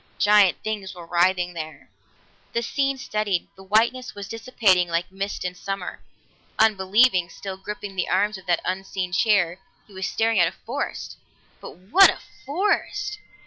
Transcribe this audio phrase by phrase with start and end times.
[0.17, 1.87] Giant things were writhing there.
[2.53, 5.99] The scene steadied; the whiteness was dissipating like mist in summer.
[6.57, 11.17] Unbelieving, still gripping the arms of that unseen chair, he was staring at a forest.
[11.59, 12.17] But what a
[12.47, 13.19] forest!